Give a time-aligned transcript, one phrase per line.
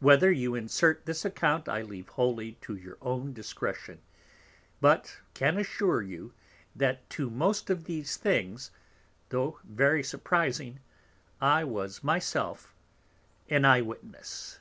[0.00, 4.00] Whether you insert this Account, I leave wholly to your own Discretion;
[4.80, 6.32] but can assure you,
[6.74, 8.70] that to most of these things,
[9.28, 10.78] tho' very surprizing,
[11.38, 12.74] I was my self
[13.50, 14.58] an Eye witness.